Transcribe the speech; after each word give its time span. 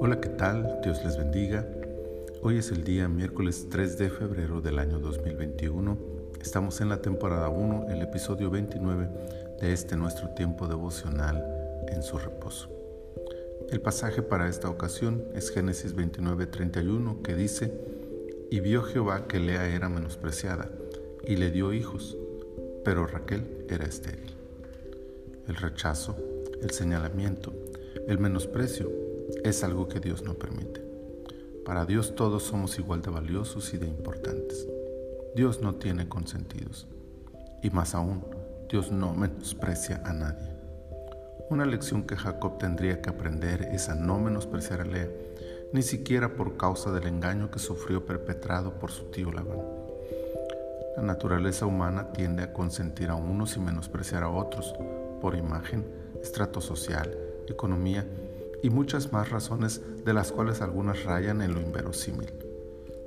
Hola, 0.00 0.18
¿qué 0.20 0.30
tal? 0.30 0.80
Dios 0.82 1.04
les 1.04 1.18
bendiga. 1.18 1.66
Hoy 2.40 2.56
es 2.56 2.70
el 2.70 2.84
día 2.84 3.06
miércoles 3.06 3.66
3 3.70 3.98
de 3.98 4.08
febrero 4.08 4.62
del 4.62 4.78
año 4.78 4.98
2021. 4.98 5.98
Estamos 6.40 6.80
en 6.80 6.88
la 6.88 7.02
temporada 7.02 7.50
1, 7.50 7.88
el 7.90 8.00
episodio 8.00 8.50
29 8.50 9.08
de 9.60 9.72
este 9.74 9.96
nuestro 9.96 10.30
tiempo 10.30 10.66
devocional 10.68 11.44
en 11.88 12.02
su 12.02 12.16
reposo. 12.16 12.70
El 13.70 13.82
pasaje 13.82 14.22
para 14.22 14.48
esta 14.48 14.70
ocasión 14.70 15.24
es 15.34 15.50
Génesis 15.50 15.94
29:31 15.94 17.20
que 17.20 17.34
dice, 17.34 17.74
y 18.50 18.60
vio 18.60 18.82
Jehová 18.82 19.26
que 19.26 19.38
Lea 19.38 19.68
era 19.68 19.90
menospreciada, 19.90 20.70
y 21.26 21.36
le 21.36 21.50
dio 21.50 21.74
hijos, 21.74 22.16
pero 22.84 23.06
Raquel 23.06 23.66
era 23.68 23.84
estéril. 23.84 24.41
El 25.48 25.56
rechazo, 25.56 26.16
el 26.62 26.70
señalamiento, 26.70 27.52
el 28.06 28.20
menosprecio 28.20 28.92
es 29.42 29.64
algo 29.64 29.88
que 29.88 29.98
Dios 29.98 30.22
no 30.22 30.34
permite. 30.34 30.80
Para 31.64 31.84
Dios 31.84 32.14
todos 32.14 32.44
somos 32.44 32.78
igual 32.78 33.02
de 33.02 33.10
valiosos 33.10 33.74
y 33.74 33.78
de 33.78 33.88
importantes. 33.88 34.68
Dios 35.34 35.60
no 35.60 35.74
tiene 35.74 36.08
consentidos. 36.08 36.86
Y 37.60 37.70
más 37.70 37.96
aún, 37.96 38.24
Dios 38.68 38.92
no 38.92 39.14
menosprecia 39.14 40.00
a 40.04 40.12
nadie. 40.12 40.48
Una 41.50 41.66
lección 41.66 42.04
que 42.04 42.16
Jacob 42.16 42.58
tendría 42.58 43.02
que 43.02 43.10
aprender 43.10 43.62
es 43.72 43.88
a 43.88 43.96
no 43.96 44.20
menospreciar 44.20 44.80
a 44.80 44.84
Lea, 44.84 45.10
ni 45.72 45.82
siquiera 45.82 46.36
por 46.36 46.56
causa 46.56 46.92
del 46.92 47.08
engaño 47.08 47.50
que 47.50 47.58
sufrió 47.58 48.06
perpetrado 48.06 48.78
por 48.78 48.92
su 48.92 49.10
tío 49.10 49.32
Labán. 49.32 49.58
La 50.96 51.02
naturaleza 51.02 51.66
humana 51.66 52.12
tiende 52.12 52.44
a 52.44 52.52
consentir 52.52 53.10
a 53.10 53.16
unos 53.16 53.56
y 53.56 53.60
menospreciar 53.60 54.22
a 54.22 54.28
otros 54.28 54.74
por 55.22 55.36
imagen, 55.36 55.86
estrato 56.20 56.60
social, 56.60 57.16
economía 57.48 58.06
y 58.62 58.70
muchas 58.70 59.12
más 59.12 59.30
razones 59.30 59.80
de 60.04 60.12
las 60.12 60.32
cuales 60.32 60.60
algunas 60.60 61.04
rayan 61.04 61.40
en 61.40 61.54
lo 61.54 61.60
inverosímil. 61.60 62.32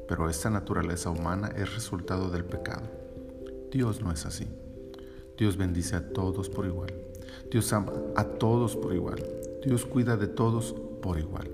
Pero 0.08 0.30
esta 0.30 0.50
naturaleza 0.50 1.10
humana 1.10 1.50
es 1.58 1.76
resultado 1.76 2.30
del 2.30 2.46
pecado. 2.46 2.84
Dios 3.70 4.02
no 4.02 4.12
es 4.14 4.26
así. 4.26 4.48
Dios 5.38 5.58
bendice 5.58 5.98
a 5.98 6.10
todos 6.14 6.50
por 6.50 6.66
igual. 6.66 6.94
Dios 7.52 7.72
ama 7.74 7.92
a 8.16 8.24
todos 8.24 8.78
por 8.78 8.94
igual. 8.94 9.22
Dios 9.64 9.86
cuida 9.86 10.16
de 10.16 10.28
todos 10.28 10.74
por 11.02 11.20
igual. 11.20 11.52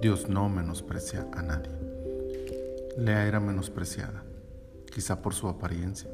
Dios 0.00 0.28
no 0.28 0.48
menosprecia 0.48 1.26
a 1.32 1.42
nadie. 1.42 1.72
Lea 2.96 3.26
era 3.26 3.40
menospreciada, 3.40 4.22
quizá 4.94 5.20
por 5.20 5.34
su 5.34 5.48
apariencia, 5.48 6.08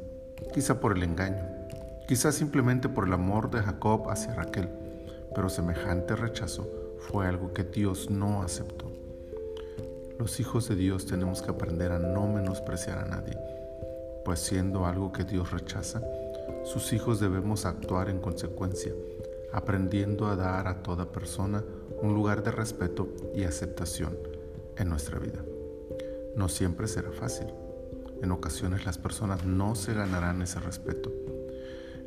quizá 0.53 0.81
por 0.81 0.97
el 0.97 1.03
engaño, 1.03 1.62
quizá 2.13 2.31
simplemente 2.31 2.91
por 2.91 3.07
el 3.07 3.15
amor 3.15 3.51
de 3.51 3.63
Jacob 3.63 4.11
hacia 4.11 4.35
Raquel, 4.35 4.69
pero 5.35 5.49
semejante 5.49 6.15
rechazo 6.15 6.69
fue 6.99 7.27
algo 7.27 7.55
que 7.55 7.65
Dios 7.65 8.11
no 8.11 8.43
aceptó. 8.43 8.93
Los 10.19 10.39
hijos 10.39 10.69
de 10.69 10.77
Dios 10.77 11.07
tenemos 11.07 11.41
que 11.41 11.51
aprender 11.51 11.91
a 11.91 11.99
no 11.99 12.27
menospreciar 12.27 12.99
a 12.99 13.07
nadie, 13.07 13.39
pues 14.27 14.41
siendo 14.41 14.85
algo 14.85 15.11
que 15.11 15.25
Dios 15.25 15.53
rechaza, 15.53 16.03
sus 16.65 16.93
hijos 16.93 17.19
debemos 17.19 17.65
actuar 17.65 18.11
en 18.11 18.19
consecuencia, 18.19 18.93
aprendiendo 19.51 20.27
a 20.27 20.37
dar 20.37 20.69
a 20.69 20.83
toda 20.83 21.11
persona 21.11 21.65
un 22.03 22.13
lugar 22.13 22.43
de 22.43 22.51
respeto 22.51 23.09
y 23.35 23.45
aceptación 23.45 24.19
en 24.77 24.91
nuestra 24.91 25.19
vida. 25.19 25.43
No 26.37 26.51
siempre 26.51 26.89
será 26.89 27.11
fácil. 27.11 27.47
En 28.23 28.33
ocasiones 28.33 28.85
las 28.85 28.99
personas 28.99 29.47
no 29.47 29.75
se 29.75 29.95
ganarán 29.95 30.43
ese 30.43 30.61
respeto. 30.61 31.11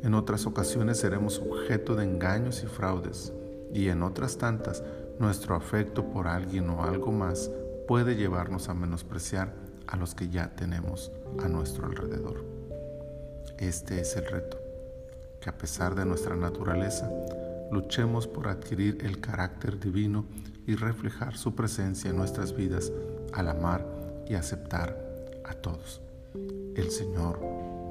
En 0.02 0.14
otras 0.14 0.46
ocasiones 0.46 0.98
seremos 0.98 1.38
objeto 1.38 1.94
de 1.94 2.04
engaños 2.04 2.62
y 2.62 2.66
fraudes 2.66 3.32
y 3.72 3.88
en 3.88 4.02
otras 4.02 4.38
tantas 4.38 4.82
nuestro 5.18 5.54
afecto 5.54 6.04
por 6.10 6.28
alguien 6.28 6.68
o 6.70 6.84
algo 6.84 7.12
más 7.12 7.50
puede 7.88 8.16
llevarnos 8.16 8.68
a 8.68 8.74
menospreciar 8.74 9.54
a 9.86 9.96
los 9.96 10.14
que 10.14 10.28
ya 10.28 10.54
tenemos 10.54 11.12
a 11.42 11.48
nuestro 11.48 11.86
alrededor. 11.86 12.44
Este 13.58 14.00
es 14.00 14.16
el 14.16 14.26
reto, 14.26 14.58
que 15.40 15.48
a 15.48 15.56
pesar 15.56 15.94
de 15.94 16.04
nuestra 16.04 16.36
naturaleza, 16.36 17.10
luchemos 17.70 18.26
por 18.26 18.48
adquirir 18.48 18.98
el 19.04 19.20
carácter 19.20 19.78
divino 19.78 20.26
y 20.66 20.74
reflejar 20.74 21.36
su 21.36 21.54
presencia 21.54 22.10
en 22.10 22.16
nuestras 22.16 22.54
vidas 22.54 22.92
al 23.32 23.48
amar 23.48 23.86
y 24.28 24.34
aceptar 24.34 24.96
a 25.44 25.54
todos. 25.54 26.00
El 26.74 26.90
Señor 26.90 27.40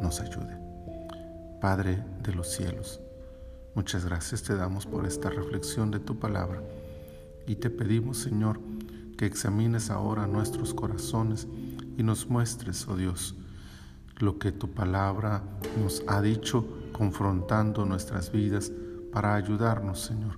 nos 0.02 0.20
ayude. 0.20 0.65
Padre 1.66 2.04
de 2.22 2.32
los 2.32 2.52
cielos, 2.52 3.02
Muchas 3.74 4.06
gracias 4.06 4.44
te 4.44 4.56
damos 4.56 4.86
por 4.86 5.08
esta 5.08 5.32
reflexión 5.32 5.90
de 5.90 6.00
tu 6.00 6.20
palabra 6.20 6.62
y 7.48 7.56
te 7.56 7.72
pedimos, 7.72 8.20
Señor, 8.20 8.60
que 9.18 9.26
examines 9.26 9.90
ahora 9.90 10.28
nuestros 10.28 10.76
corazones 10.76 11.48
y 11.98 12.04
nos 12.04 12.30
muestres, 12.30 12.88
oh 12.88 12.96
Dios, 12.96 13.34
lo 14.20 14.38
que 14.38 14.52
tu 14.52 14.76
palabra 14.76 15.42
nos 15.82 16.04
ha 16.06 16.22
dicho 16.22 16.68
confrontando 16.92 17.84
nuestras 17.84 18.32
vidas 18.32 18.72
para 19.12 19.34
ayudarnos, 19.34 20.02
Señor, 20.02 20.38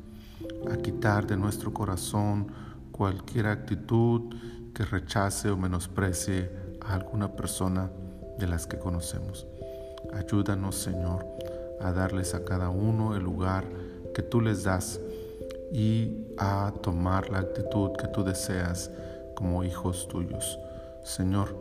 a 0.72 0.78
quitar 0.78 1.28
de 1.28 1.36
nuestro 1.36 1.74
corazón 1.74 2.48
cualquier 2.94 3.48
actitud 3.48 4.34
que 4.74 4.86
rechace 4.86 5.50
o 5.50 5.58
menosprecie 5.58 6.50
a 6.80 6.94
alguna 6.94 7.36
persona 7.36 7.92
de 8.40 8.48
las 8.48 8.66
que 8.66 8.80
conocemos. 8.80 9.46
Ayúdanos, 10.14 10.76
Señor, 10.76 11.26
a 11.80 11.92
darles 11.92 12.34
a 12.34 12.44
cada 12.44 12.70
uno 12.70 13.16
el 13.16 13.24
lugar 13.24 13.66
que 14.14 14.22
tú 14.22 14.42
les 14.42 14.64
das 14.64 15.00
y 15.72 16.26
a 16.38 16.74
tomar 16.82 17.30
la 17.30 17.40
actitud 17.40 17.92
que 17.98 18.08
tú 18.08 18.24
deseas 18.24 18.92
como 19.36 19.64
hijos 19.64 20.08
tuyos. 20.08 20.60
Señor, 21.04 21.56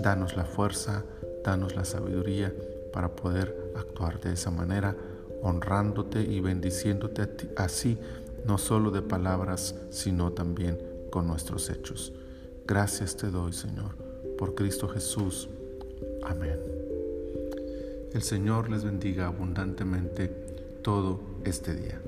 danos 0.00 0.36
la 0.36 0.44
fuerza, 0.44 1.04
danos 1.44 1.76
la 1.76 1.84
sabiduría 1.84 2.52
para 2.92 3.14
poder 3.14 3.72
actuar 3.76 4.20
de 4.20 4.32
esa 4.32 4.50
manera, 4.50 4.96
honrándote 5.42 6.22
y 6.22 6.40
bendiciéndote 6.40 7.28
así, 7.56 7.98
no 8.44 8.58
solo 8.58 8.90
de 8.90 9.02
palabras, 9.02 9.74
sino 9.90 10.32
también 10.32 10.78
con 11.10 11.26
nuestros 11.26 11.70
hechos. 11.70 12.12
Gracias 12.66 13.16
te 13.16 13.30
doy, 13.30 13.52
Señor, 13.52 13.96
por 14.38 14.54
Cristo 14.54 14.88
Jesús. 14.88 15.48
Amén. 16.24 16.93
El 18.14 18.22
Señor 18.22 18.70
les 18.70 18.84
bendiga 18.84 19.26
abundantemente 19.26 20.28
todo 20.82 21.20
este 21.44 21.74
día. 21.74 22.00